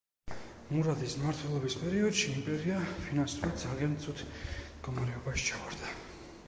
მურადის 0.75 1.11
მმართველობის 1.23 1.75
პერიოდში 1.81 2.25
იმპერია 2.33 2.81
ფინანსურად 3.05 3.61
ძალიან 3.67 3.95
ცუდ 4.07 4.27
მდგომარეობაში 4.33 5.49
ჩავარდა. 5.53 5.97